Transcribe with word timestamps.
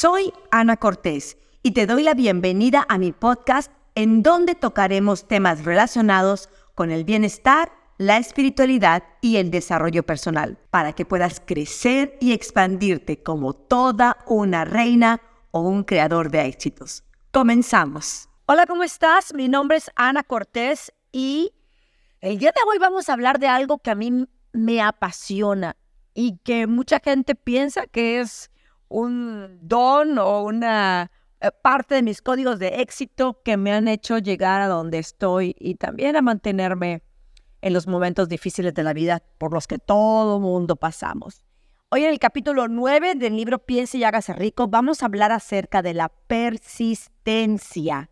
Soy 0.00 0.32
Ana 0.50 0.78
Cortés 0.78 1.36
y 1.62 1.72
te 1.72 1.84
doy 1.84 2.02
la 2.02 2.14
bienvenida 2.14 2.86
a 2.88 2.96
mi 2.96 3.12
podcast 3.12 3.70
en 3.94 4.22
donde 4.22 4.54
tocaremos 4.54 5.28
temas 5.28 5.66
relacionados 5.66 6.48
con 6.74 6.90
el 6.90 7.04
bienestar, 7.04 7.70
la 7.98 8.16
espiritualidad 8.16 9.02
y 9.20 9.36
el 9.36 9.50
desarrollo 9.50 10.02
personal 10.02 10.56
para 10.70 10.94
que 10.94 11.04
puedas 11.04 11.42
crecer 11.44 12.16
y 12.18 12.32
expandirte 12.32 13.22
como 13.22 13.52
toda 13.52 14.16
una 14.26 14.64
reina 14.64 15.20
o 15.50 15.60
un 15.60 15.84
creador 15.84 16.30
de 16.30 16.46
éxitos. 16.46 17.04
Comenzamos. 17.30 18.30
Hola, 18.46 18.64
¿cómo 18.64 18.84
estás? 18.84 19.34
Mi 19.34 19.48
nombre 19.48 19.76
es 19.76 19.90
Ana 19.96 20.22
Cortés 20.22 20.94
y 21.12 21.52
el 22.22 22.38
día 22.38 22.52
de 22.52 22.60
hoy 22.66 22.78
vamos 22.78 23.10
a 23.10 23.12
hablar 23.12 23.38
de 23.38 23.48
algo 23.48 23.76
que 23.76 23.90
a 23.90 23.94
mí 23.94 24.26
me 24.54 24.80
apasiona 24.80 25.76
y 26.14 26.38
que 26.38 26.66
mucha 26.66 27.00
gente 27.00 27.34
piensa 27.34 27.86
que 27.86 28.20
es 28.20 28.50
un 28.90 29.58
don 29.62 30.18
o 30.18 30.42
una 30.42 31.10
eh, 31.40 31.50
parte 31.62 31.94
de 31.94 32.02
mis 32.02 32.20
códigos 32.20 32.58
de 32.58 32.82
éxito 32.82 33.40
que 33.42 33.56
me 33.56 33.72
han 33.72 33.88
hecho 33.88 34.18
llegar 34.18 34.60
a 34.60 34.68
donde 34.68 34.98
estoy 34.98 35.56
y 35.58 35.76
también 35.76 36.16
a 36.16 36.22
mantenerme 36.22 37.02
en 37.62 37.72
los 37.72 37.86
momentos 37.86 38.28
difíciles 38.28 38.74
de 38.74 38.82
la 38.82 38.92
vida 38.92 39.22
por 39.38 39.54
los 39.54 39.66
que 39.66 39.78
todo 39.78 40.40
mundo 40.40 40.76
pasamos. 40.76 41.42
Hoy 41.88 42.04
en 42.04 42.10
el 42.10 42.18
capítulo 42.18 42.68
9 42.68 43.14
del 43.14 43.36
libro 43.36 43.60
Piense 43.60 43.98
y 43.98 44.04
hágase 44.04 44.32
rico 44.32 44.68
vamos 44.68 45.02
a 45.02 45.06
hablar 45.06 45.32
acerca 45.32 45.82
de 45.82 45.94
la 45.94 46.08
persistencia. 46.08 48.10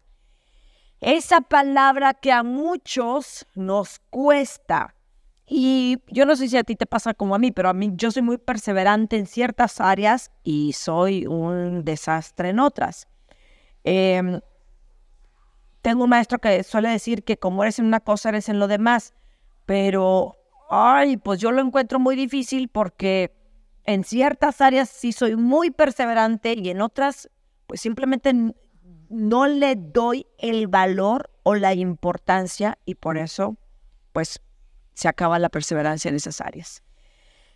Esa 1.00 1.42
palabra 1.42 2.14
que 2.14 2.32
a 2.32 2.42
muchos 2.42 3.46
nos 3.54 4.00
cuesta. 4.10 4.94
Y 5.50 5.98
yo 6.08 6.26
no 6.26 6.36
sé 6.36 6.48
si 6.48 6.58
a 6.58 6.64
ti 6.64 6.76
te 6.76 6.84
pasa 6.84 7.14
como 7.14 7.34
a 7.34 7.38
mí, 7.38 7.52
pero 7.52 7.70
a 7.70 7.72
mí 7.72 7.90
yo 7.94 8.10
soy 8.10 8.20
muy 8.20 8.36
perseverante 8.36 9.16
en 9.16 9.26
ciertas 9.26 9.80
áreas 9.80 10.30
y 10.44 10.74
soy 10.74 11.26
un 11.26 11.84
desastre 11.84 12.50
en 12.50 12.60
otras. 12.60 13.08
Em, 13.82 14.40
tengo 15.80 16.04
un 16.04 16.10
maestro 16.10 16.38
que 16.38 16.62
suele 16.64 16.90
decir 16.90 17.24
que 17.24 17.38
como 17.38 17.62
eres 17.62 17.78
en 17.78 17.86
una 17.86 18.00
cosa, 18.00 18.28
eres 18.28 18.50
en 18.50 18.58
lo 18.58 18.68
demás. 18.68 19.14
Pero, 19.64 20.36
ay, 20.68 21.16
pues 21.16 21.40
yo 21.40 21.50
lo 21.50 21.62
encuentro 21.62 21.98
muy 21.98 22.14
difícil 22.14 22.68
porque 22.68 23.32
en 23.84 24.04
ciertas 24.04 24.60
áreas 24.60 24.90
sí 24.90 25.12
soy 25.12 25.34
muy 25.34 25.70
perseverante 25.70 26.54
y 26.58 26.68
en 26.68 26.82
otras, 26.82 27.30
pues 27.66 27.80
simplemente 27.80 28.34
no 29.08 29.46
le 29.46 29.76
doy 29.76 30.26
el 30.36 30.66
valor 30.66 31.30
o 31.42 31.54
la 31.54 31.72
importancia 31.72 32.78
y 32.84 32.96
por 32.96 33.16
eso, 33.16 33.56
pues 34.12 34.42
se 34.98 35.06
acaba 35.06 35.38
la 35.38 35.48
perseverancia 35.48 36.08
en 36.08 36.16
esas 36.16 36.40
áreas. 36.40 36.82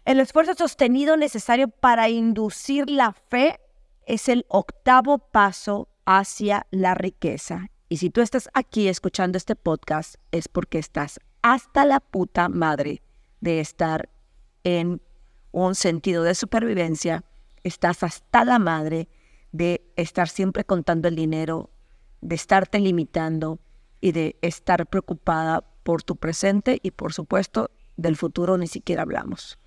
El 0.04 0.20
esfuerzo 0.20 0.54
sostenido 0.54 1.16
necesario 1.16 1.66
para 1.66 2.08
inducir 2.08 2.88
la 2.88 3.12
fe 3.12 3.58
es 4.06 4.28
el 4.28 4.46
octavo 4.48 5.18
paso 5.18 5.88
hacia 6.04 6.68
la 6.70 6.94
riqueza. 6.94 7.66
Y 7.88 7.96
si 7.96 8.10
tú 8.10 8.20
estás 8.20 8.48
aquí 8.54 8.86
escuchando 8.86 9.38
este 9.38 9.56
podcast 9.56 10.14
es 10.30 10.46
porque 10.46 10.78
estás 10.78 11.18
hasta 11.42 11.84
la 11.84 11.98
puta 11.98 12.48
madre 12.48 13.02
de 13.40 13.58
estar 13.58 14.08
en 14.62 15.02
un 15.50 15.74
sentido 15.74 16.22
de 16.22 16.36
supervivencia, 16.36 17.24
estás 17.64 18.04
hasta 18.04 18.44
la 18.44 18.60
madre 18.60 19.08
de 19.50 19.84
estar 19.96 20.28
siempre 20.28 20.64
contando 20.64 21.08
el 21.08 21.16
dinero, 21.16 21.70
de 22.20 22.36
estarte 22.36 22.78
limitando 22.78 23.58
y 24.00 24.12
de 24.12 24.36
estar 24.42 24.86
preocupada 24.86 25.64
por 25.82 26.02
tu 26.02 26.16
presente 26.16 26.78
y 26.82 26.92
por 26.92 27.12
supuesto 27.12 27.70
del 27.96 28.16
futuro 28.16 28.58
ni 28.58 28.66
siquiera 28.66 29.02
hablamos. 29.02 29.58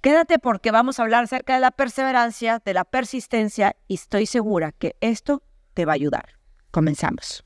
Quédate 0.00 0.38
porque 0.38 0.70
vamos 0.70 0.98
a 0.98 1.02
hablar 1.02 1.24
acerca 1.24 1.54
de 1.54 1.60
la 1.60 1.70
perseverancia, 1.70 2.60
de 2.64 2.74
la 2.74 2.84
persistencia 2.84 3.76
y 3.88 3.94
estoy 3.94 4.26
segura 4.26 4.72
que 4.72 4.96
esto 5.00 5.42
te 5.72 5.86
va 5.86 5.92
a 5.92 5.94
ayudar. 5.94 6.38
Comenzamos. 6.70 7.44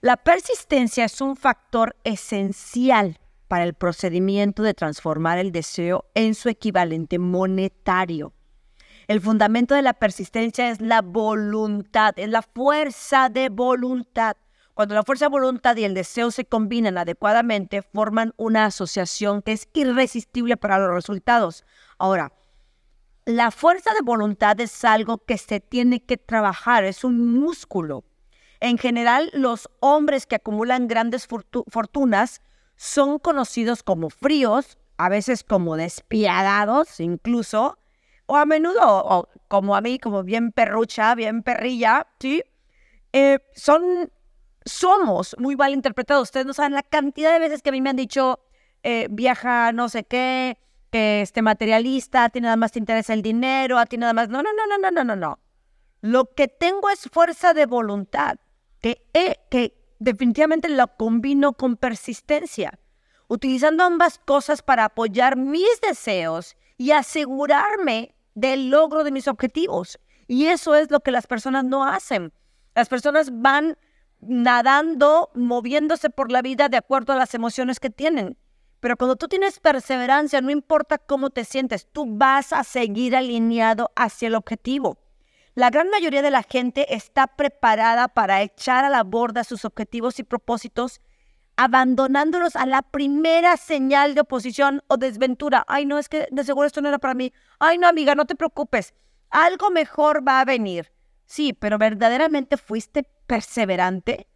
La 0.00 0.16
persistencia 0.16 1.04
es 1.04 1.20
un 1.20 1.36
factor 1.36 1.96
esencial 2.04 3.18
para 3.48 3.64
el 3.64 3.74
procedimiento 3.74 4.62
de 4.62 4.74
transformar 4.74 5.38
el 5.38 5.52
deseo 5.52 6.06
en 6.14 6.34
su 6.34 6.48
equivalente 6.48 7.18
monetario. 7.18 8.32
El 9.06 9.20
fundamento 9.20 9.74
de 9.74 9.82
la 9.82 9.94
persistencia 9.94 10.70
es 10.70 10.80
la 10.80 11.00
voluntad, 11.00 12.18
es 12.18 12.28
la 12.28 12.42
fuerza 12.42 13.28
de 13.28 13.48
voluntad. 13.48 14.36
Cuando 14.76 14.94
la 14.94 15.04
fuerza 15.04 15.24
de 15.24 15.30
voluntad 15.30 15.74
y 15.76 15.84
el 15.84 15.94
deseo 15.94 16.30
se 16.30 16.44
combinan 16.44 16.98
adecuadamente, 16.98 17.80
forman 17.80 18.34
una 18.36 18.66
asociación 18.66 19.40
que 19.40 19.52
es 19.52 19.70
irresistible 19.72 20.58
para 20.58 20.78
los 20.78 20.94
resultados. 20.94 21.64
Ahora, 21.96 22.34
la 23.24 23.50
fuerza 23.52 23.94
de 23.94 24.02
voluntad 24.04 24.60
es 24.60 24.84
algo 24.84 25.16
que 25.16 25.38
se 25.38 25.60
tiene 25.60 26.00
que 26.04 26.18
trabajar, 26.18 26.84
es 26.84 27.04
un 27.04 27.40
músculo. 27.40 28.04
En 28.60 28.76
general, 28.76 29.30
los 29.32 29.70
hombres 29.80 30.26
que 30.26 30.34
acumulan 30.34 30.88
grandes 30.88 31.26
fortunas 31.26 32.42
son 32.76 33.18
conocidos 33.18 33.82
como 33.82 34.10
fríos, 34.10 34.76
a 34.98 35.08
veces 35.08 35.42
como 35.42 35.78
despiadados 35.78 37.00
incluso, 37.00 37.78
o 38.26 38.36
a 38.36 38.44
menudo, 38.44 39.30
como 39.48 39.74
a 39.74 39.80
mí, 39.80 39.98
como 39.98 40.22
bien 40.22 40.52
perrucha, 40.52 41.14
bien 41.14 41.42
perrilla, 41.42 42.08
¿sí? 42.20 42.42
Eh, 43.14 43.38
son, 43.54 44.10
somos 44.66 45.34
muy 45.38 45.56
mal 45.56 45.72
interpretados. 45.72 46.24
Ustedes 46.24 46.44
no 46.44 46.52
saben 46.52 46.72
la 46.72 46.82
cantidad 46.82 47.32
de 47.32 47.38
veces 47.38 47.62
que 47.62 47.70
a 47.70 47.72
mí 47.72 47.80
me 47.80 47.90
han 47.90 47.96
dicho, 47.96 48.40
eh, 48.82 49.06
viaja 49.10 49.72
no 49.72 49.88
sé 49.88 50.04
qué, 50.04 50.58
que 50.90 51.22
este 51.22 51.40
materialista, 51.40 52.24
a 52.24 52.28
ti 52.28 52.40
nada 52.40 52.56
más 52.56 52.72
te 52.72 52.78
interesa 52.78 53.14
el 53.14 53.22
dinero, 53.22 53.78
a 53.78 53.86
ti 53.86 53.96
nada 53.96 54.12
más... 54.12 54.28
No, 54.28 54.42
no, 54.42 54.50
no, 54.52 54.66
no, 54.66 54.78
no, 54.78 54.90
no, 54.90 55.04
no, 55.04 55.16
no. 55.16 55.38
Lo 56.02 56.34
que 56.34 56.48
tengo 56.48 56.90
es 56.90 57.08
fuerza 57.10 57.54
de 57.54 57.66
voluntad, 57.66 58.36
que, 58.80 59.02
que 59.50 59.74
definitivamente 59.98 60.68
lo 60.68 60.86
combino 60.96 61.54
con 61.54 61.76
persistencia, 61.76 62.78
utilizando 63.28 63.84
ambas 63.84 64.18
cosas 64.18 64.62
para 64.62 64.84
apoyar 64.84 65.36
mis 65.36 65.80
deseos 65.80 66.56
y 66.76 66.90
asegurarme 66.90 68.14
del 68.34 68.70
logro 68.70 69.02
de 69.04 69.10
mis 69.10 69.28
objetivos. 69.28 69.98
Y 70.28 70.46
eso 70.46 70.74
es 70.74 70.90
lo 70.90 71.00
que 71.00 71.10
las 71.10 71.26
personas 71.26 71.64
no 71.64 71.84
hacen. 71.84 72.32
Las 72.74 72.88
personas 72.88 73.30
van 73.32 73.78
nadando, 74.20 75.30
moviéndose 75.34 76.10
por 76.10 76.32
la 76.32 76.42
vida 76.42 76.68
de 76.68 76.76
acuerdo 76.76 77.12
a 77.12 77.16
las 77.16 77.34
emociones 77.34 77.80
que 77.80 77.90
tienen. 77.90 78.36
Pero 78.80 78.96
cuando 78.96 79.16
tú 79.16 79.28
tienes 79.28 79.58
perseverancia, 79.58 80.40
no 80.40 80.50
importa 80.50 80.98
cómo 80.98 81.30
te 81.30 81.44
sientes, 81.44 81.86
tú 81.90 82.04
vas 82.06 82.52
a 82.52 82.62
seguir 82.64 83.16
alineado 83.16 83.90
hacia 83.96 84.28
el 84.28 84.34
objetivo. 84.34 84.98
La 85.54 85.70
gran 85.70 85.88
mayoría 85.88 86.20
de 86.20 86.30
la 86.30 86.42
gente 86.42 86.94
está 86.94 87.26
preparada 87.26 88.08
para 88.08 88.42
echar 88.42 88.84
a 88.84 88.90
la 88.90 89.02
borda 89.02 89.42
sus 89.42 89.64
objetivos 89.64 90.18
y 90.18 90.22
propósitos, 90.22 91.00
abandonándolos 91.56 92.56
a 92.56 92.66
la 92.66 92.82
primera 92.82 93.56
señal 93.56 94.14
de 94.14 94.20
oposición 94.20 94.82
o 94.88 94.98
desventura. 94.98 95.64
Ay, 95.66 95.86
no, 95.86 95.98
es 95.98 96.10
que 96.10 96.28
de 96.30 96.44
seguro 96.44 96.66
esto 96.66 96.82
no 96.82 96.88
era 96.88 96.98
para 96.98 97.14
mí. 97.14 97.32
Ay, 97.58 97.78
no, 97.78 97.88
amiga, 97.88 98.14
no 98.14 98.26
te 98.26 98.34
preocupes. 98.34 98.92
Algo 99.30 99.70
mejor 99.70 100.26
va 100.28 100.40
a 100.40 100.44
venir. 100.44 100.92
Sí, 101.24 101.54
pero 101.54 101.78
verdaderamente 101.78 102.58
fuiste 102.58 103.08
perseverante. 103.26 104.28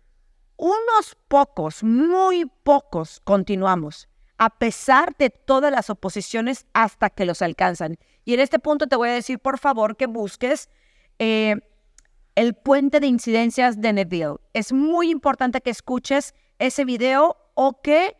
Unos 0.57 1.17
pocos, 1.29 1.83
muy 1.83 2.45
pocos, 2.45 3.21
continuamos, 3.25 4.09
a 4.37 4.51
pesar 4.51 5.17
de 5.17 5.31
todas 5.31 5.73
las 5.73 5.89
oposiciones 5.91 6.67
hasta 6.75 7.11
que 7.11 7.25
los 7.25 7.41
alcanzan. 7.41 7.97
Y 8.25 8.35
en 8.35 8.41
este 8.41 8.59
punto 8.59 8.87
te 8.87 8.97
voy 8.97 9.09
a 9.09 9.13
decir, 9.13 9.39
por 9.39 9.59
favor, 9.59 9.97
que 9.97 10.07
busques 10.07 10.69
eh, 11.19 11.57
el 12.35 12.55
puente 12.55 13.01
de 13.01 13.07
incidencias 13.07 13.81
de 13.81 13.93
Neville. 13.93 14.37
Es 14.53 14.73
muy 14.73 15.11
importante 15.11 15.61
que 15.61 15.71
escuches 15.71 16.35
ese 16.59 16.85
video 16.85 17.37
o 17.55 17.81
que 17.81 18.17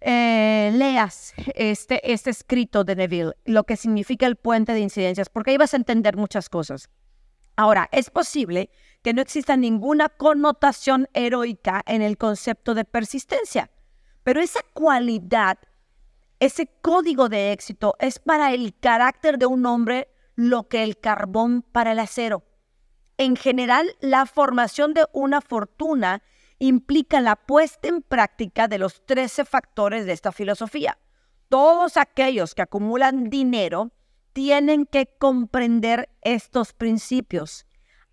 eh, 0.00 0.72
leas 0.74 1.32
este, 1.54 2.12
este 2.12 2.30
escrito 2.30 2.84
de 2.84 2.96
Neville, 2.96 3.32
lo 3.44 3.64
que 3.64 3.76
significa 3.76 4.26
el 4.26 4.36
puente 4.36 4.72
de 4.72 4.80
incidencias, 4.80 5.28
porque 5.28 5.52
ahí 5.52 5.56
vas 5.56 5.74
a 5.74 5.76
entender 5.76 6.16
muchas 6.16 6.48
cosas. 6.48 6.88
Ahora, 7.56 7.88
es 7.92 8.10
posible 8.10 8.70
que 9.02 9.12
no 9.12 9.20
exista 9.20 9.56
ninguna 9.56 10.08
connotación 10.08 11.08
heroica 11.12 11.82
en 11.86 12.02
el 12.02 12.16
concepto 12.16 12.74
de 12.74 12.84
persistencia, 12.84 13.70
pero 14.22 14.40
esa 14.40 14.60
cualidad, 14.72 15.58
ese 16.38 16.68
código 16.80 17.28
de 17.28 17.52
éxito 17.52 17.96
es 17.98 18.18
para 18.18 18.52
el 18.52 18.74
carácter 18.78 19.38
de 19.38 19.46
un 19.46 19.66
hombre 19.66 20.08
lo 20.36 20.68
que 20.68 20.82
el 20.82 20.98
carbón 20.98 21.62
para 21.62 21.92
el 21.92 21.98
acero. 21.98 22.44
En 23.18 23.36
general, 23.36 23.94
la 24.00 24.26
formación 24.26 24.94
de 24.94 25.06
una 25.12 25.40
fortuna 25.40 26.22
implica 26.58 27.20
la 27.20 27.36
puesta 27.36 27.88
en 27.88 28.02
práctica 28.02 28.68
de 28.68 28.78
los 28.78 29.04
13 29.04 29.44
factores 29.44 30.06
de 30.06 30.12
esta 30.12 30.32
filosofía. 30.32 30.98
Todos 31.48 31.96
aquellos 31.96 32.54
que 32.54 32.62
acumulan 32.62 33.28
dinero 33.28 33.90
tienen 34.32 34.86
que 34.86 35.06
comprender 35.18 36.08
estos 36.22 36.72
principios. 36.72 37.66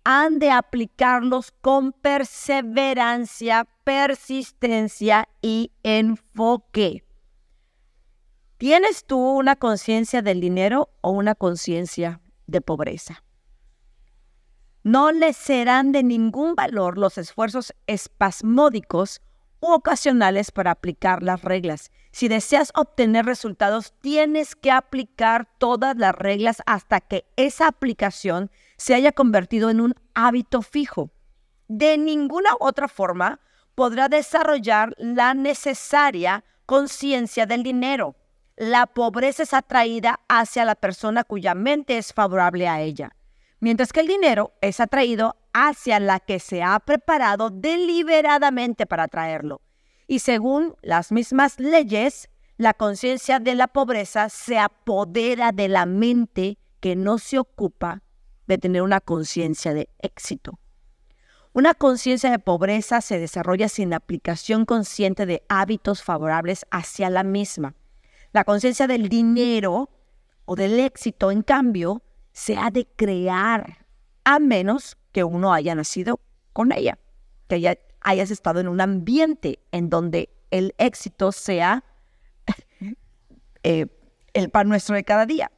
Han 0.04 0.38
de 0.38 0.50
aplicarlos 0.50 1.52
con 1.60 1.92
perseverancia, 1.92 3.68
persistencia 3.84 5.28
y 5.42 5.72
enfoque. 5.82 7.04
¿Tienes 8.56 9.04
tú 9.04 9.18
una 9.18 9.56
conciencia 9.56 10.22
del 10.22 10.40
dinero 10.40 10.90
o 11.00 11.10
una 11.10 11.34
conciencia 11.34 12.20
de 12.46 12.60
pobreza? 12.60 13.22
No 14.82 15.12
le 15.12 15.32
serán 15.34 15.92
de 15.92 16.02
ningún 16.02 16.54
valor 16.54 16.96
los 16.96 17.18
esfuerzos 17.18 17.74
espasmódicos 17.86 19.20
u 19.60 19.72
ocasionales 19.72 20.50
para 20.50 20.70
aplicar 20.70 21.22
las 21.22 21.42
reglas. 21.42 21.90
Si 22.12 22.28
deseas 22.28 22.72
obtener 22.74 23.24
resultados, 23.24 23.94
tienes 24.00 24.56
que 24.56 24.70
aplicar 24.70 25.48
todas 25.58 25.96
las 25.96 26.14
reglas 26.14 26.62
hasta 26.66 27.00
que 27.00 27.24
esa 27.36 27.68
aplicación 27.68 28.50
se 28.76 28.94
haya 28.94 29.12
convertido 29.12 29.70
en 29.70 29.80
un 29.80 29.94
hábito 30.14 30.62
fijo. 30.62 31.10
De 31.68 31.98
ninguna 31.98 32.50
otra 32.58 32.88
forma 32.88 33.40
podrá 33.74 34.08
desarrollar 34.08 34.94
la 34.98 35.34
necesaria 35.34 36.44
conciencia 36.66 37.46
del 37.46 37.62
dinero. 37.62 38.16
La 38.56 38.86
pobreza 38.86 39.44
es 39.44 39.54
atraída 39.54 40.20
hacia 40.28 40.64
la 40.64 40.74
persona 40.74 41.24
cuya 41.24 41.54
mente 41.54 41.96
es 41.96 42.12
favorable 42.12 42.68
a 42.68 42.80
ella, 42.80 43.16
mientras 43.60 43.92
que 43.92 44.00
el 44.00 44.06
dinero 44.06 44.52
es 44.60 44.80
atraído 44.80 45.36
hacia 45.52 46.00
la 46.00 46.20
que 46.20 46.40
se 46.40 46.62
ha 46.62 46.78
preparado 46.80 47.50
deliberadamente 47.50 48.84
para 48.86 49.04
atraerlo. 49.04 49.62
Y 50.10 50.18
según 50.18 50.74
las 50.82 51.12
mismas 51.12 51.60
leyes, 51.60 52.30
la 52.56 52.74
conciencia 52.74 53.38
de 53.38 53.54
la 53.54 53.68
pobreza 53.68 54.28
se 54.28 54.58
apodera 54.58 55.52
de 55.52 55.68
la 55.68 55.86
mente 55.86 56.58
que 56.80 56.96
no 56.96 57.18
se 57.18 57.38
ocupa 57.38 58.02
de 58.48 58.58
tener 58.58 58.82
una 58.82 59.00
conciencia 59.00 59.72
de 59.72 59.88
éxito. 60.00 60.58
Una 61.52 61.74
conciencia 61.74 62.28
de 62.28 62.40
pobreza 62.40 63.02
se 63.02 63.20
desarrolla 63.20 63.68
sin 63.68 63.94
aplicación 63.94 64.64
consciente 64.64 65.26
de 65.26 65.44
hábitos 65.48 66.02
favorables 66.02 66.66
hacia 66.72 67.08
la 67.08 67.22
misma. 67.22 67.76
La 68.32 68.42
conciencia 68.42 68.88
del 68.88 69.08
dinero 69.08 69.90
o 70.44 70.56
del 70.56 70.80
éxito, 70.80 71.30
en 71.30 71.42
cambio, 71.42 72.02
se 72.32 72.56
ha 72.56 72.72
de 72.72 72.88
crear, 72.96 73.86
a 74.24 74.40
menos 74.40 74.96
que 75.12 75.22
uno 75.22 75.54
haya 75.54 75.76
nacido 75.76 76.18
con 76.52 76.72
ella, 76.72 76.98
que 77.46 77.54
haya, 77.54 77.78
hayas 78.00 78.30
estado 78.30 78.60
en 78.60 78.68
un 78.68 78.80
ambiente 78.80 79.60
en 79.72 79.90
donde 79.90 80.30
el 80.50 80.74
éxito 80.78 81.32
sea 81.32 81.84
eh, 83.62 83.86
el 84.32 84.50
pan 84.50 84.68
nuestro 84.68 84.94
de 84.94 85.04
cada 85.04 85.26
día. 85.26 85.50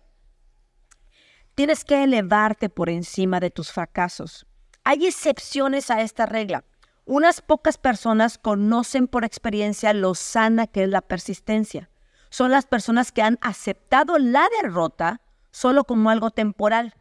Tienes 1.55 1.85
que 1.85 2.03
elevarte 2.03 2.69
por 2.69 2.89
encima 2.89 3.41
de 3.41 3.51
tus 3.51 3.71
fracasos. 3.73 4.47
Hay 4.85 5.07
excepciones 5.07 5.91
a 5.91 6.01
esta 6.01 6.27
regla. 6.27 6.65
Unas 7.05 7.43
pocas 7.43 7.79
personas 7.79 8.39
conocen 8.39 9.07
por 9.07 9.25
experiencia 9.25 9.93
lo 9.93 10.15
sana 10.15 10.67
que 10.67 10.85
es 10.85 10.89
la 10.89 11.03
persistencia. 11.03 11.91
Son 12.31 12.51
las 12.51 12.67
personas 12.67 13.13
que 13.13 13.23
han 13.23 13.39
aceptado 13.43 14.19
la 14.19 14.49
derrota 14.63 15.21
solo 15.51 15.85
como 15.85 16.11
algo 16.11 16.31
temporal 16.31 16.95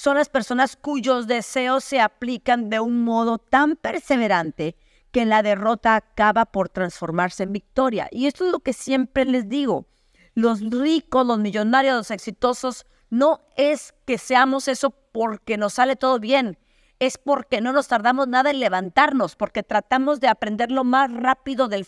son 0.00 0.16
las 0.16 0.30
personas 0.30 0.76
cuyos 0.76 1.26
deseos 1.26 1.84
se 1.84 2.00
aplican 2.00 2.70
de 2.70 2.80
un 2.80 3.04
modo 3.04 3.36
tan 3.36 3.76
perseverante 3.76 4.74
que 5.10 5.26
la 5.26 5.42
derrota 5.42 5.94
acaba 5.94 6.46
por 6.46 6.70
transformarse 6.70 7.42
en 7.42 7.52
victoria. 7.52 8.08
Y 8.10 8.26
esto 8.26 8.46
es 8.46 8.50
lo 8.50 8.60
que 8.60 8.72
siempre 8.72 9.26
les 9.26 9.50
digo. 9.50 9.84
Los 10.32 10.62
ricos, 10.62 11.26
los 11.26 11.38
millonarios, 11.38 11.94
los 11.94 12.10
exitosos, 12.10 12.86
no 13.10 13.42
es 13.58 13.92
que 14.06 14.16
seamos 14.16 14.68
eso 14.68 14.88
porque 14.88 15.58
nos 15.58 15.74
sale 15.74 15.96
todo 15.96 16.18
bien, 16.18 16.56
es 16.98 17.18
porque 17.18 17.60
no 17.60 17.74
nos 17.74 17.88
tardamos 17.88 18.26
nada 18.26 18.50
en 18.50 18.60
levantarnos, 18.60 19.36
porque 19.36 19.62
tratamos 19.62 20.18
de 20.18 20.28
aprender 20.28 20.70
lo 20.70 20.82
más 20.82 21.12
rápido 21.12 21.68
del 21.68 21.86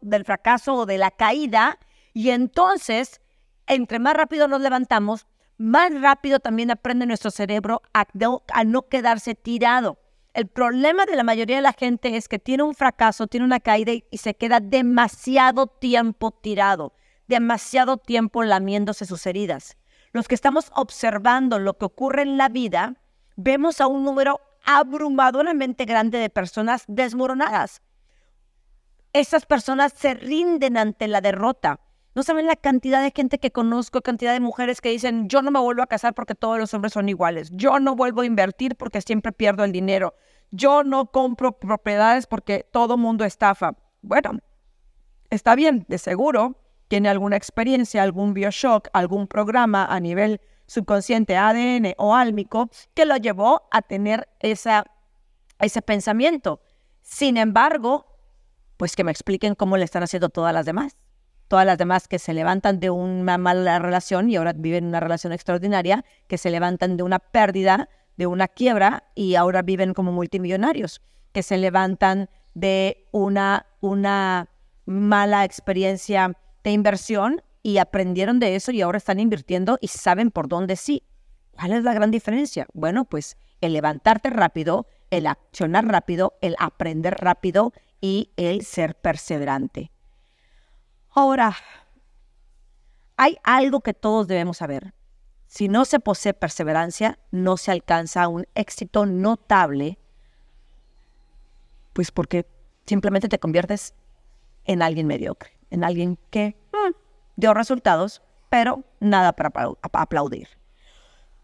del 0.00 0.24
fracaso 0.24 0.74
o 0.74 0.86
de 0.86 0.96
la 0.96 1.10
caída, 1.10 1.78
y 2.14 2.30
entonces, 2.30 3.20
entre 3.66 3.98
más 3.98 4.14
rápido 4.14 4.48
nos 4.48 4.62
levantamos, 4.62 5.26
más 5.58 6.00
rápido 6.00 6.40
también 6.40 6.70
aprende 6.70 7.04
nuestro 7.04 7.30
cerebro 7.30 7.82
a 7.92 8.06
no, 8.64 8.88
quedarse 8.88 9.34
tirado. 9.34 9.98
El 10.32 10.46
problema 10.46 11.04
de 11.04 11.16
la 11.16 11.24
mayoría 11.24 11.56
de 11.56 11.62
la 11.62 11.72
gente 11.72 12.16
es 12.16 12.28
que 12.28 12.38
tiene 12.38 12.62
un 12.62 12.74
fracaso, 12.74 13.26
tiene 13.26 13.44
una 13.44 13.60
caída 13.60 13.92
y 13.92 14.18
se 14.18 14.34
queda 14.34 14.60
demasiado 14.60 15.66
tiempo 15.66 16.30
tirado, 16.30 16.94
demasiado 17.26 17.96
tiempo 17.96 18.44
lamiéndose 18.44 19.04
sus 19.04 19.26
heridas. 19.26 19.76
Los 20.12 20.28
que 20.28 20.36
estamos 20.36 20.70
observando 20.74 21.58
lo 21.58 21.76
que 21.76 21.86
ocurre 21.86 22.22
en 22.22 22.38
la 22.38 22.48
vida, 22.48 22.94
vemos 23.36 23.80
a 23.80 23.88
un 23.88 24.04
número 24.04 24.40
abrumadoramente 24.64 25.84
grande 25.84 26.18
de 26.18 26.30
personas 26.30 26.84
desmoronadas. 26.86 27.82
Esas 29.12 29.46
personas 29.46 29.92
se 29.96 30.14
rinden 30.14 30.76
ante 30.76 31.08
la 31.08 31.20
derrota. 31.20 31.80
No 32.18 32.24
saben 32.24 32.48
la 32.48 32.56
cantidad 32.56 33.00
de 33.00 33.12
gente 33.14 33.38
que 33.38 33.52
conozco, 33.52 34.02
cantidad 34.02 34.32
de 34.32 34.40
mujeres 34.40 34.80
que 34.80 34.88
dicen, 34.88 35.28
yo 35.28 35.40
no 35.40 35.52
me 35.52 35.60
vuelvo 35.60 35.84
a 35.84 35.86
casar 35.86 36.14
porque 36.14 36.34
todos 36.34 36.58
los 36.58 36.74
hombres 36.74 36.92
son 36.92 37.08
iguales. 37.08 37.48
Yo 37.52 37.78
no 37.78 37.94
vuelvo 37.94 38.22
a 38.22 38.26
invertir 38.26 38.74
porque 38.74 39.00
siempre 39.00 39.30
pierdo 39.30 39.62
el 39.62 39.70
dinero. 39.70 40.16
Yo 40.50 40.82
no 40.82 41.12
compro 41.12 41.60
propiedades 41.60 42.26
porque 42.26 42.66
todo 42.72 42.96
mundo 42.96 43.24
estafa. 43.24 43.76
Bueno, 44.02 44.40
está 45.30 45.54
bien, 45.54 45.86
de 45.86 45.96
seguro 45.98 46.60
tiene 46.88 47.08
alguna 47.08 47.36
experiencia, 47.36 48.02
algún 48.02 48.34
bioshock, 48.34 48.88
algún 48.92 49.28
programa 49.28 49.86
a 49.86 50.00
nivel 50.00 50.40
subconsciente, 50.66 51.36
ADN 51.36 51.94
o 51.98 52.16
álmico, 52.16 52.68
que 52.94 53.04
lo 53.04 53.16
llevó 53.16 53.68
a 53.70 53.80
tener 53.80 54.28
esa, 54.40 54.84
ese 55.60 55.82
pensamiento. 55.82 56.62
Sin 57.00 57.36
embargo, 57.36 58.06
pues 58.76 58.96
que 58.96 59.04
me 59.04 59.12
expliquen 59.12 59.54
cómo 59.54 59.76
le 59.76 59.84
están 59.84 60.02
haciendo 60.02 60.30
todas 60.30 60.52
las 60.52 60.66
demás 60.66 60.96
todas 61.48 61.66
las 61.66 61.78
demás 61.78 62.06
que 62.06 62.18
se 62.18 62.34
levantan 62.34 62.78
de 62.78 62.90
una 62.90 63.38
mala 63.38 63.78
relación 63.78 64.30
y 64.30 64.36
ahora 64.36 64.52
viven 64.52 64.86
una 64.86 65.00
relación 65.00 65.32
extraordinaria, 65.32 66.04
que 66.26 66.38
se 66.38 66.50
levantan 66.50 66.96
de 66.96 67.02
una 67.02 67.18
pérdida, 67.18 67.88
de 68.16 68.26
una 68.26 68.48
quiebra 68.48 69.04
y 69.14 69.34
ahora 69.34 69.62
viven 69.62 69.94
como 69.94 70.12
multimillonarios, 70.12 71.00
que 71.32 71.42
se 71.42 71.56
levantan 71.56 72.28
de 72.54 73.08
una, 73.12 73.66
una 73.80 74.48
mala 74.84 75.44
experiencia 75.44 76.32
de 76.64 76.70
inversión 76.70 77.42
y 77.62 77.78
aprendieron 77.78 78.38
de 78.40 78.54
eso 78.54 78.72
y 78.72 78.82
ahora 78.82 78.98
están 78.98 79.20
invirtiendo 79.20 79.78
y 79.80 79.88
saben 79.88 80.30
por 80.30 80.48
dónde 80.48 80.76
sí. 80.76 81.02
¿Cuál 81.52 81.72
es 81.72 81.82
la 81.82 81.94
gran 81.94 82.10
diferencia? 82.10 82.66
Bueno, 82.72 83.04
pues 83.04 83.36
el 83.60 83.72
levantarte 83.72 84.30
rápido, 84.30 84.86
el 85.10 85.26
accionar 85.26 85.86
rápido, 85.86 86.34
el 86.40 86.54
aprender 86.58 87.16
rápido 87.18 87.72
y 88.00 88.30
el 88.36 88.64
ser 88.64 88.94
perseverante. 88.94 89.90
Ahora, 91.10 91.56
hay 93.16 93.38
algo 93.42 93.80
que 93.80 93.94
todos 93.94 94.28
debemos 94.28 94.58
saber. 94.58 94.94
Si 95.46 95.68
no 95.68 95.84
se 95.84 95.98
posee 95.98 96.34
perseverancia, 96.34 97.18
no 97.30 97.56
se 97.56 97.72
alcanza 97.72 98.28
un 98.28 98.46
éxito 98.54 99.06
notable, 99.06 99.98
pues 101.94 102.10
porque 102.10 102.46
simplemente 102.86 103.28
te 103.28 103.38
conviertes 103.38 103.94
en 104.64 104.82
alguien 104.82 105.06
mediocre, 105.06 105.50
en 105.70 105.84
alguien 105.84 106.18
que 106.30 106.56
mm, 106.72 106.94
dio 107.36 107.54
resultados, 107.54 108.22
pero 108.50 108.84
nada 109.00 109.32
para 109.32 109.50
aplaudir. 109.92 110.48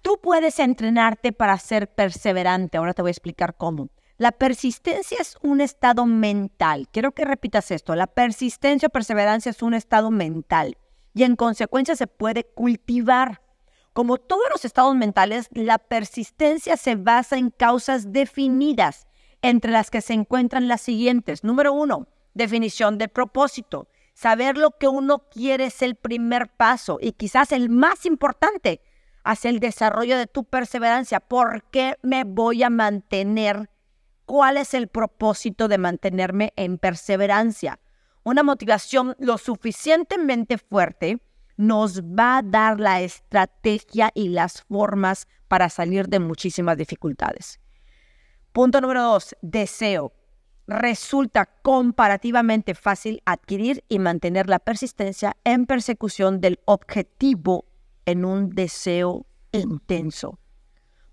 Tú 0.02 0.20
puedes 0.22 0.58
entrenarte 0.58 1.32
para 1.32 1.58
ser 1.58 1.88
perseverante. 1.88 2.76
Ahora 2.76 2.92
te 2.92 3.00
voy 3.00 3.08
a 3.08 3.12
explicar 3.12 3.56
cómo. 3.56 3.88
La 4.16 4.30
persistencia 4.30 5.18
es 5.20 5.36
un 5.42 5.60
estado 5.60 6.06
mental. 6.06 6.88
Quiero 6.92 7.12
que 7.12 7.24
repitas 7.24 7.72
esto. 7.72 7.96
La 7.96 8.06
persistencia 8.06 8.86
o 8.86 8.90
perseverancia 8.90 9.50
es 9.50 9.60
un 9.60 9.74
estado 9.74 10.12
mental 10.12 10.78
y 11.14 11.24
en 11.24 11.34
consecuencia 11.34 11.96
se 11.96 12.06
puede 12.06 12.44
cultivar. 12.44 13.42
Como 13.92 14.18
todos 14.18 14.44
los 14.52 14.64
estados 14.64 14.94
mentales, 14.94 15.48
la 15.52 15.78
persistencia 15.78 16.76
se 16.76 16.94
basa 16.94 17.38
en 17.38 17.50
causas 17.50 18.12
definidas, 18.12 19.08
entre 19.42 19.72
las 19.72 19.90
que 19.90 20.00
se 20.00 20.12
encuentran 20.14 20.68
las 20.68 20.80
siguientes. 20.80 21.42
Número 21.42 21.72
uno, 21.72 22.06
definición 22.34 22.98
de 22.98 23.08
propósito. 23.08 23.88
Saber 24.14 24.56
lo 24.56 24.70
que 24.78 24.86
uno 24.86 25.28
quiere 25.28 25.66
es 25.66 25.82
el 25.82 25.96
primer 25.96 26.48
paso 26.48 26.98
y 27.00 27.12
quizás 27.12 27.50
el 27.50 27.68
más 27.68 28.06
importante 28.06 28.80
hacia 29.24 29.50
el 29.50 29.58
desarrollo 29.58 30.16
de 30.16 30.28
tu 30.28 30.44
perseverancia. 30.44 31.18
¿Por 31.18 31.64
qué 31.70 31.96
me 32.02 32.22
voy 32.22 32.62
a 32.62 32.70
mantener 32.70 33.70
cuál 34.26 34.56
es 34.56 34.74
el 34.74 34.88
propósito 34.88 35.68
de 35.68 35.78
mantenerme 35.78 36.52
en 36.56 36.78
perseverancia. 36.78 37.80
Una 38.22 38.42
motivación 38.42 39.14
lo 39.18 39.38
suficientemente 39.38 40.58
fuerte 40.58 41.18
nos 41.56 42.02
va 42.02 42.38
a 42.38 42.42
dar 42.42 42.80
la 42.80 43.00
estrategia 43.00 44.10
y 44.14 44.28
las 44.28 44.62
formas 44.62 45.28
para 45.48 45.68
salir 45.68 46.08
de 46.08 46.18
muchísimas 46.18 46.76
dificultades. 46.76 47.60
Punto 48.52 48.80
número 48.80 49.02
dos, 49.02 49.36
deseo. 49.42 50.12
Resulta 50.66 51.46
comparativamente 51.62 52.74
fácil 52.74 53.20
adquirir 53.26 53.84
y 53.88 53.98
mantener 53.98 54.48
la 54.48 54.58
persistencia 54.58 55.36
en 55.44 55.66
persecución 55.66 56.40
del 56.40 56.58
objetivo 56.64 57.66
en 58.06 58.24
un 58.24 58.50
deseo 58.50 59.26
intenso. 59.52 60.38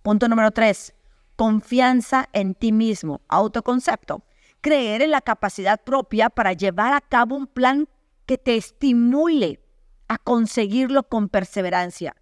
Punto 0.01 0.27
número 0.27 0.51
tres, 0.51 0.94
confianza 1.41 2.29
en 2.33 2.53
ti 2.53 2.71
mismo, 2.71 3.21
autoconcepto, 3.27 4.24
creer 4.62 5.01
en 5.01 5.10
la 5.10 5.21
capacidad 5.21 5.81
propia 5.83 6.29
para 6.29 6.53
llevar 6.53 6.93
a 6.93 7.01
cabo 7.01 7.36
un 7.36 7.48
plan 7.48 7.89
que 8.27 8.38
te 8.38 8.57
estimule 8.57 9.60
a 10.07 10.19
conseguirlo 10.19 11.01
con 11.10 11.29
perseverancia. 11.29 12.15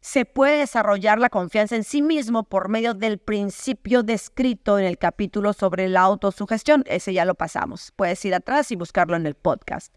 se 0.00 0.24
puede 0.24 0.60
desarrollar 0.60 1.18
la 1.18 1.28
confianza 1.28 1.76
en 1.76 1.84
sí 1.84 2.00
mismo 2.00 2.44
por 2.44 2.70
medio 2.70 2.94
del 2.94 3.18
principio 3.18 4.02
descrito 4.02 4.78
en 4.78 4.86
el 4.86 4.96
capítulo 4.96 5.52
sobre 5.52 5.90
la 5.90 6.00
autosugestión. 6.00 6.82
Ese 6.86 7.12
ya 7.12 7.26
lo 7.26 7.34
pasamos. 7.34 7.92
Puedes 7.94 8.24
ir 8.24 8.34
atrás 8.34 8.72
y 8.72 8.76
buscarlo 8.76 9.16
en 9.16 9.26
el 9.26 9.34
podcast. 9.34 9.94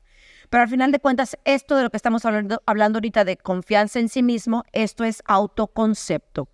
Pero 0.49 0.63
al 0.63 0.69
final 0.69 0.91
de 0.91 0.99
cuentas, 0.99 1.37
esto 1.45 1.77
de 1.77 1.83
lo 1.83 1.89
que 1.89 1.95
estamos 1.95 2.25
hablando, 2.25 2.61
hablando 2.65 2.97
ahorita 2.97 3.23
de 3.23 3.37
confianza 3.37 4.01
en 4.01 4.09
sí 4.09 4.21
mismo, 4.21 4.65
esto 4.73 5.05
es 5.05 5.23
autoconcepto. 5.27 6.49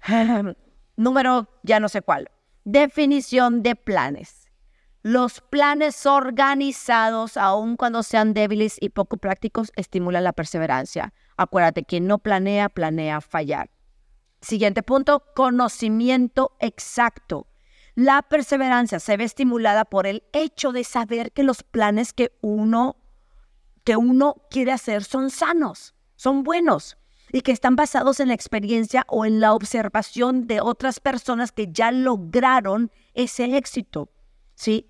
Número, 0.96 1.48
ya 1.62 1.80
no 1.80 1.88
sé 1.88 2.02
cuál. 2.02 2.30
Definición 2.64 3.62
de 3.62 3.74
planes. 3.74 4.50
Los 5.02 5.40
planes 5.40 6.06
organizados, 6.06 7.36
aun 7.36 7.76
cuando 7.76 8.02
sean 8.02 8.32
débiles 8.32 8.78
y 8.80 8.88
poco 8.88 9.16
prácticos, 9.16 9.72
estimulan 9.76 10.24
la 10.24 10.32
perseverancia. 10.32 11.12
Acuérdate, 11.36 11.84
quien 11.84 12.06
no 12.06 12.18
planea, 12.18 12.68
planea 12.68 13.20
fallar. 13.20 13.70
Siguiente 14.40 14.82
punto, 14.82 15.24
conocimiento 15.34 16.56
exacto. 16.60 17.48
La 17.94 18.22
perseverancia 18.22 18.98
se 18.98 19.16
ve 19.16 19.24
estimulada 19.24 19.84
por 19.84 20.06
el 20.06 20.24
hecho 20.32 20.72
de 20.72 20.84
saber 20.84 21.32
que 21.32 21.42
los 21.42 21.62
planes 21.62 22.12
que 22.12 22.32
uno, 22.40 22.96
que 23.84 23.96
uno 23.96 24.36
quiere 24.48 24.72
hacer 24.72 25.04
son 25.04 25.30
sanos, 25.30 25.94
son 26.16 26.44
buenos 26.44 26.96
y 27.34 27.40
que 27.40 27.50
están 27.50 27.74
basados 27.74 28.20
en 28.20 28.28
la 28.28 28.34
experiencia 28.34 29.04
o 29.08 29.26
en 29.26 29.40
la 29.40 29.54
observación 29.54 30.46
de 30.46 30.60
otras 30.60 31.00
personas 31.00 31.50
que 31.50 31.66
ya 31.72 31.90
lograron 31.90 32.92
ese 33.12 33.56
éxito. 33.56 34.08
¿sí? 34.54 34.88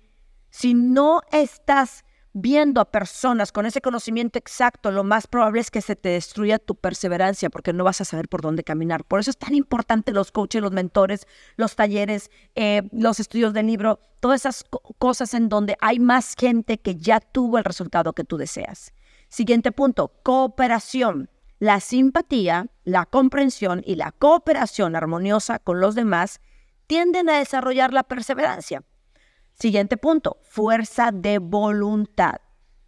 Si 0.51 0.75
no 0.75 1.21
estás 1.31 2.05
viendo 2.33 2.81
a 2.81 2.91
personas 2.91 3.51
con 3.51 3.65
ese 3.65 3.81
conocimiento 3.81 4.37
exacto, 4.37 4.91
lo 4.91 5.03
más 5.03 5.25
probable 5.25 5.59
es 5.59 5.71
que 5.71 5.81
se 5.81 5.95
te 5.95 6.09
destruya 6.09 6.59
tu 6.59 6.75
perseverancia 6.75 7.49
porque 7.49 7.73
no 7.73 7.83
vas 7.83 8.01
a 8.01 8.05
saber 8.05 8.29
por 8.29 8.41
dónde 8.41 8.63
caminar. 8.63 9.05
Por 9.05 9.19
eso 9.19 9.31
es 9.31 9.37
tan 9.39 9.55
importante 9.55 10.11
los 10.11 10.31
coaches, 10.31 10.61
los 10.61 10.71
mentores, 10.71 11.25
los 11.55 11.75
talleres, 11.75 12.29
eh, 12.53 12.83
los 12.91 13.19
estudios 13.19 13.53
del 13.53 13.65
libro, 13.65 13.99
todas 14.19 14.41
esas 14.41 14.65
cosas 14.99 15.33
en 15.33 15.49
donde 15.49 15.77
hay 15.81 15.97
más 15.97 16.35
gente 16.37 16.77
que 16.77 16.95
ya 16.95 17.19
tuvo 17.21 17.57
el 17.57 17.63
resultado 17.63 18.13
que 18.13 18.23
tú 18.23 18.37
deseas. 18.37 18.93
Siguiente 19.29 19.71
punto, 19.71 20.11
cooperación. 20.21 21.31
La 21.59 21.79
simpatía, 21.79 22.67
la 22.83 23.05
comprensión 23.05 23.81
y 23.85 23.95
la 23.95 24.11
cooperación 24.11 24.95
armoniosa 24.95 25.59
con 25.59 25.79
los 25.79 25.95
demás 25.95 26.41
tienden 26.87 27.29
a 27.29 27.37
desarrollar 27.37 27.93
la 27.93 28.03
perseverancia. 28.03 28.83
Siguiente 29.53 29.95
punto, 29.95 30.37
fuerza 30.43 31.11
de 31.13 31.39
voluntad. 31.39 32.35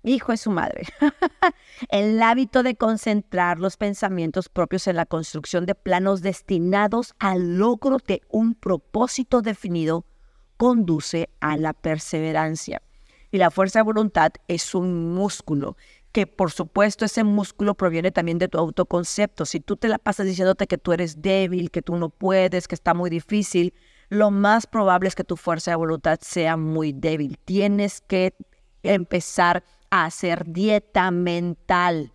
Hijo 0.03 0.31
de 0.31 0.38
su 0.38 0.51
madre. 0.51 0.83
el 1.89 2.21
hábito 2.21 2.62
de 2.62 2.75
concentrar 2.75 3.59
los 3.59 3.77
pensamientos 3.77 4.50
propios 4.50 4.88
en 4.88 4.97
la 4.97 5.05
construcción 5.05 5.65
de 5.65 5.75
planos 5.75 6.21
destinados 6.21 7.13
al 7.19 7.57
logro 7.57 7.97
de 8.05 8.21
un 8.29 8.53
propósito 8.53 9.41
definido 9.41 10.05
conduce 10.57 11.29
a 11.39 11.55
la 11.55 11.74
perseverancia. 11.74 12.81
Y 13.31 13.38
la 13.38 13.51
fuerza 13.51 13.79
de 13.79 13.83
voluntad 13.83 14.31
es 14.47 14.75
un 14.75 15.13
músculo 15.13 15.77
que 16.17 16.25
por 16.25 16.50
supuesto 16.50 17.05
ese 17.05 17.24
músculo 17.24 17.75
proviene 17.75 18.09
también 18.09 18.39
de 18.39 18.47
tu 18.47 18.57
autoconcepto. 18.57 19.45
Si 19.45 19.59
tú 19.59 19.77
te 19.77 19.88
la 19.88 20.00
pasas 20.00 20.25
diciéndote 20.25 20.65
que 20.65 20.79
tú 20.79 20.91
eres 20.91 21.21
débil, 21.21 21.69
que 21.69 21.83
tú 21.83 21.95
no 21.95 22.09
puedes, 22.09 22.67
que 22.67 22.74
está 22.74 22.95
muy 22.95 23.12
difícil, 23.12 23.71
lo 24.09 24.31
más 24.31 24.65
probable 24.65 25.09
es 25.09 25.13
que 25.13 25.24
tu 25.24 25.38
fuerza 25.38 25.69
de 25.69 25.75
voluntad 25.75 26.17
sea 26.24 26.57
muy 26.57 26.91
débil. 26.91 27.38
Tienes 27.45 28.01
que 28.01 28.33
empezar 28.81 29.63
a 29.91 30.05
hacer 30.05 30.43
dieta 30.47 31.12
mental. 31.12 32.12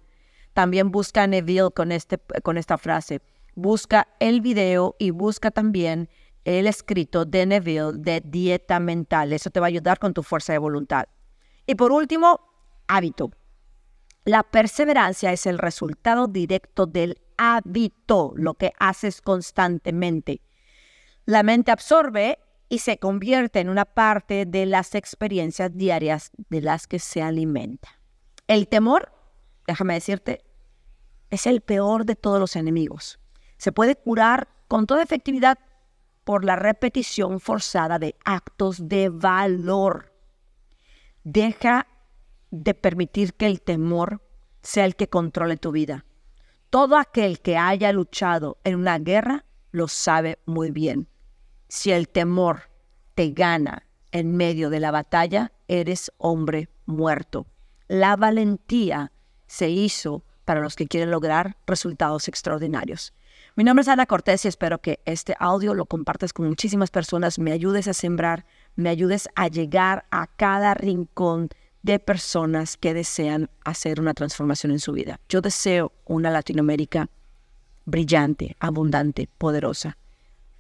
También 0.52 0.90
busca 0.90 1.22
a 1.22 1.26
Neville 1.28 1.70
con, 1.70 1.92
este, 1.92 2.18
con 2.42 2.58
esta 2.58 2.78
frase. 2.78 3.20
Busca 3.54 4.08
el 4.18 4.40
video 4.40 4.96
y 4.98 5.10
busca 5.10 5.52
también 5.52 6.08
el 6.42 6.66
escrito 6.66 7.24
de 7.24 7.46
Neville 7.46 7.92
de 7.94 8.20
dieta 8.20 8.80
mental. 8.80 9.32
Eso 9.32 9.50
te 9.50 9.60
va 9.60 9.66
a 9.66 9.68
ayudar 9.68 10.00
con 10.00 10.12
tu 10.12 10.24
fuerza 10.24 10.52
de 10.52 10.58
voluntad. 10.58 11.04
Y 11.68 11.76
por 11.76 11.92
último, 11.92 12.40
hábito. 12.88 13.30
La 14.24 14.44
perseverancia 14.44 15.32
es 15.32 15.46
el 15.46 15.58
resultado 15.58 16.28
directo 16.28 16.86
del 16.86 17.20
hábito, 17.36 18.32
lo 18.36 18.54
que 18.54 18.72
haces 18.78 19.20
constantemente. 19.20 20.42
La 21.24 21.42
mente 21.42 21.72
absorbe 21.72 22.38
y 22.68 22.78
se 22.78 22.98
convierte 22.98 23.60
en 23.60 23.68
una 23.68 23.84
parte 23.84 24.46
de 24.46 24.64
las 24.66 24.94
experiencias 24.94 25.76
diarias 25.76 26.30
de 26.36 26.60
las 26.60 26.86
que 26.86 27.00
se 27.00 27.20
alimenta. 27.20 28.00
El 28.46 28.68
temor, 28.68 29.12
déjame 29.66 29.94
decirte, 29.94 30.44
es 31.30 31.46
el 31.46 31.60
peor 31.60 32.04
de 32.04 32.14
todos 32.14 32.38
los 32.38 32.54
enemigos. 32.56 33.18
Se 33.56 33.72
puede 33.72 33.96
curar 33.96 34.48
con 34.68 34.86
toda 34.86 35.02
efectividad 35.02 35.58
por 36.24 36.44
la 36.44 36.56
repetición 36.56 37.40
forzada 37.40 37.98
de 37.98 38.14
actos 38.24 38.88
de 38.88 39.08
valor. 39.08 40.12
Deja 41.24 41.88
de 42.52 42.74
permitir 42.74 43.34
que 43.34 43.46
el 43.46 43.60
temor 43.62 44.22
sea 44.62 44.84
el 44.84 44.94
que 44.94 45.08
controle 45.08 45.56
tu 45.56 45.72
vida. 45.72 46.04
Todo 46.70 46.96
aquel 46.96 47.40
que 47.40 47.56
haya 47.56 47.92
luchado 47.92 48.58
en 48.62 48.76
una 48.76 48.98
guerra 48.98 49.44
lo 49.72 49.88
sabe 49.88 50.38
muy 50.44 50.70
bien. 50.70 51.08
Si 51.68 51.90
el 51.90 52.08
temor 52.08 52.70
te 53.14 53.30
gana 53.30 53.86
en 54.12 54.36
medio 54.36 54.70
de 54.70 54.80
la 54.80 54.90
batalla, 54.90 55.52
eres 55.66 56.12
hombre 56.18 56.68
muerto. 56.86 57.46
La 57.88 58.16
valentía 58.16 59.12
se 59.46 59.70
hizo 59.70 60.22
para 60.44 60.60
los 60.60 60.76
que 60.76 60.86
quieren 60.86 61.10
lograr 61.10 61.56
resultados 61.66 62.28
extraordinarios. 62.28 63.14
Mi 63.56 63.64
nombre 63.64 63.82
es 63.82 63.88
Ana 63.88 64.06
Cortés 64.06 64.44
y 64.44 64.48
espero 64.48 64.80
que 64.80 65.00
este 65.06 65.34
audio 65.38 65.74
lo 65.74 65.86
compartas 65.86 66.32
con 66.32 66.46
muchísimas 66.46 66.90
personas, 66.90 67.38
me 67.38 67.52
ayudes 67.52 67.88
a 67.88 67.94
sembrar, 67.94 68.44
me 68.76 68.90
ayudes 68.90 69.28
a 69.34 69.48
llegar 69.48 70.04
a 70.10 70.26
cada 70.26 70.74
rincón 70.74 71.48
de 71.82 71.98
personas 71.98 72.76
que 72.76 72.94
desean 72.94 73.50
hacer 73.64 74.00
una 74.00 74.14
transformación 74.14 74.72
en 74.72 74.78
su 74.78 74.92
vida. 74.92 75.20
Yo 75.28 75.40
deseo 75.40 75.92
una 76.04 76.30
Latinoamérica 76.30 77.08
brillante, 77.84 78.56
abundante, 78.60 79.28
poderosa 79.38 79.96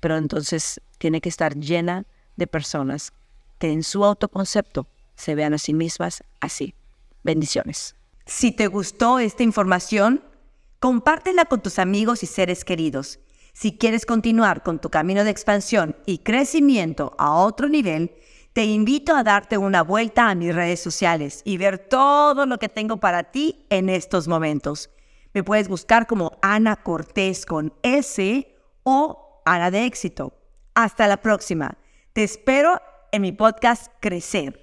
pero 0.02 0.16
entonces 0.16 0.80
tiene 0.98 1.20
que 1.20 1.28
estar 1.28 1.54
llena 1.54 2.06
de 2.34 2.48
personas 2.48 3.12
que 3.60 3.70
en 3.70 3.84
su 3.84 4.04
autoconcepto 4.04 4.88
se 5.14 5.36
vean 5.36 5.54
a 5.54 5.58
sí 5.58 5.74
mismas 5.74 6.24
así. 6.40 6.74
Bendiciones. 7.22 7.94
Si 8.26 8.50
te 8.50 8.66
gustó 8.66 9.20
esta 9.20 9.44
información, 9.44 10.24
compártela 10.80 11.44
con 11.44 11.62
tus 11.62 11.78
amigos 11.78 12.24
y 12.24 12.26
seres 12.26 12.64
queridos. 12.64 13.20
Si 13.52 13.78
quieres 13.78 14.04
continuar 14.04 14.64
con 14.64 14.80
tu 14.80 14.90
camino 14.90 15.22
de 15.22 15.30
expansión 15.30 15.94
y 16.04 16.18
crecimiento 16.18 17.14
a 17.16 17.34
otro 17.34 17.68
nivel, 17.68 18.10
te 18.52 18.64
invito 18.64 19.14
a 19.16 19.22
darte 19.22 19.56
una 19.56 19.82
vuelta 19.82 20.28
a 20.28 20.34
mis 20.34 20.54
redes 20.54 20.80
sociales 20.80 21.40
y 21.44 21.56
ver 21.56 21.78
todo 21.78 22.44
lo 22.44 22.58
que 22.58 22.68
tengo 22.68 22.98
para 22.98 23.24
ti 23.24 23.66
en 23.70 23.88
estos 23.88 24.28
momentos. 24.28 24.90
Me 25.32 25.42
puedes 25.42 25.68
buscar 25.68 26.06
como 26.06 26.38
Ana 26.42 26.76
Cortés 26.76 27.46
con 27.46 27.72
S 27.82 28.54
o 28.82 29.42
Ana 29.46 29.70
de 29.70 29.86
éxito. 29.86 30.34
Hasta 30.74 31.08
la 31.08 31.18
próxima. 31.18 31.78
Te 32.12 32.24
espero 32.24 32.80
en 33.10 33.22
mi 33.22 33.32
podcast 33.32 33.90
Crecer. 34.00 34.60